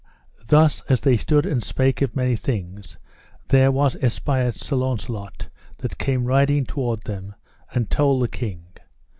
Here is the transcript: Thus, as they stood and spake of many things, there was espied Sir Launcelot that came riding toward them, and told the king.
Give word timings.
Thus, 0.47 0.81
as 0.89 1.01
they 1.01 1.15
stood 1.15 1.45
and 1.45 1.61
spake 1.61 2.01
of 2.01 2.15
many 2.15 2.35
things, 2.35 2.97
there 3.49 3.71
was 3.71 3.95
espied 4.01 4.55
Sir 4.55 4.75
Launcelot 4.75 5.49
that 5.77 5.99
came 5.99 6.25
riding 6.25 6.65
toward 6.65 7.03
them, 7.03 7.35
and 7.71 7.87
told 7.87 8.23
the 8.23 8.27
king. 8.27 8.65